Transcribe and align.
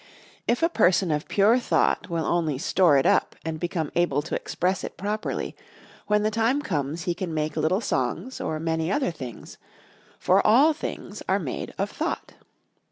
If 0.47 0.63
a 0.63 0.67
person 0.67 1.11
of 1.11 1.27
pure 1.27 1.59
thought 1.59 2.09
will 2.09 2.25
only 2.25 2.57
store 2.57 2.97
it 2.97 3.05
up 3.05 3.35
and 3.45 3.59
become 3.59 3.91
able 3.93 4.23
to 4.23 4.33
express 4.33 4.83
it 4.83 4.97
properly, 4.97 5.55
when 6.07 6.23
the 6.23 6.31
time 6.31 6.63
comes 6.63 7.03
he 7.03 7.13
can 7.13 7.35
make 7.35 7.55
little 7.55 7.81
songs 7.81 8.41
or 8.41 8.59
many 8.59 8.91
other 8.91 9.11
things; 9.11 9.59
for 10.17 10.41
all 10.41 10.73
things 10.73 11.21
are 11.29 11.37
made 11.37 11.75
of 11.77 11.91
thought. 11.91 12.33